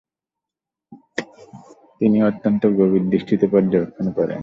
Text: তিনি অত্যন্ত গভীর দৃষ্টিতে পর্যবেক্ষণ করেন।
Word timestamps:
তিনি 2.01 2.17
অত্যন্ত 2.23 2.63
গভীর 2.77 3.03
দৃষ্টিতে 3.09 3.45
পর্যবেক্ষণ 3.47 4.07
করেন। 4.11 4.39